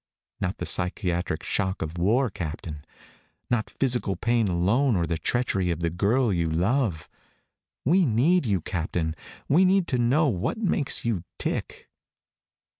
[0.39, 2.83] Not the psychiatric shock of war, Captain.
[3.51, 7.07] Not physical pain alone or the treachery of the girl you love.
[7.85, 9.15] We need you, Captain.
[9.47, 11.87] We need to know what makes you tick."